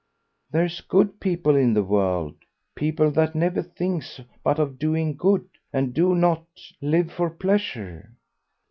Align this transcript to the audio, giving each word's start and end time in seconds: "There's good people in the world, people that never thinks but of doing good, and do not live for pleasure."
"There's 0.49 0.81
good 0.81 1.19
people 1.19 1.55
in 1.55 1.75
the 1.75 1.83
world, 1.83 2.33
people 2.73 3.11
that 3.11 3.35
never 3.35 3.61
thinks 3.61 4.19
but 4.43 4.57
of 4.57 4.79
doing 4.79 5.15
good, 5.15 5.47
and 5.71 5.93
do 5.93 6.15
not 6.15 6.43
live 6.81 7.11
for 7.11 7.29
pleasure." 7.29 8.09